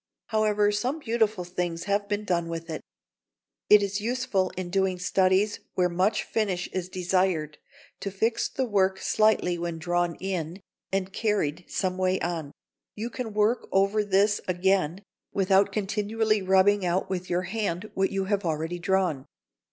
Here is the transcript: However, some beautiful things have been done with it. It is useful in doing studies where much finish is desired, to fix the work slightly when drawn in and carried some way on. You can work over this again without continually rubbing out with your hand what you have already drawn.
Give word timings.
However, 0.29 0.71
some 0.71 0.97
beautiful 0.97 1.43
things 1.43 1.83
have 1.83 2.07
been 2.09 2.25
done 2.25 2.49
with 2.49 2.71
it. 2.71 2.81
It 3.69 3.83
is 3.83 4.01
useful 4.01 4.49
in 4.57 4.71
doing 4.71 4.97
studies 4.97 5.59
where 5.75 5.89
much 5.89 6.23
finish 6.23 6.67
is 6.69 6.89
desired, 6.89 7.59
to 7.99 8.09
fix 8.09 8.49
the 8.49 8.65
work 8.65 8.97
slightly 8.97 9.59
when 9.59 9.77
drawn 9.77 10.15
in 10.15 10.59
and 10.91 11.13
carried 11.13 11.65
some 11.67 11.99
way 11.99 12.19
on. 12.21 12.51
You 12.95 13.11
can 13.11 13.35
work 13.35 13.67
over 13.71 14.03
this 14.03 14.41
again 14.47 15.03
without 15.33 15.71
continually 15.71 16.41
rubbing 16.41 16.83
out 16.83 17.07
with 17.07 17.29
your 17.29 17.43
hand 17.43 17.91
what 17.93 18.09
you 18.09 18.23
have 18.25 18.43
already 18.43 18.79
drawn. 18.79 19.27